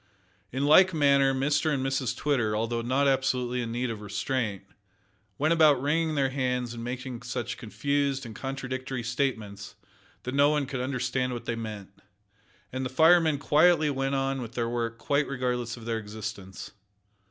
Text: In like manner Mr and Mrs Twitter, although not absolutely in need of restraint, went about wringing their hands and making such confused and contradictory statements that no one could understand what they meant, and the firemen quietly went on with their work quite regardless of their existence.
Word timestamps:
In 0.51 0.65
like 0.65 0.95
manner 0.95 1.31
Mr 1.31 1.71
and 1.71 1.85
Mrs 1.85 2.17
Twitter, 2.17 2.55
although 2.55 2.81
not 2.81 3.07
absolutely 3.07 3.61
in 3.61 3.71
need 3.71 3.91
of 3.91 4.01
restraint, 4.01 4.63
went 5.37 5.53
about 5.53 5.79
wringing 5.79 6.15
their 6.15 6.31
hands 6.31 6.73
and 6.73 6.83
making 6.83 7.21
such 7.21 7.55
confused 7.55 8.25
and 8.25 8.35
contradictory 8.35 9.03
statements 9.03 9.75
that 10.23 10.33
no 10.33 10.49
one 10.49 10.65
could 10.65 10.81
understand 10.81 11.33
what 11.33 11.45
they 11.45 11.55
meant, 11.55 11.91
and 12.73 12.83
the 12.83 12.89
firemen 12.89 13.37
quietly 13.37 13.91
went 13.91 14.15
on 14.15 14.41
with 14.41 14.53
their 14.53 14.67
work 14.67 14.97
quite 14.97 15.27
regardless 15.27 15.77
of 15.77 15.85
their 15.85 15.99
existence. 15.99 16.71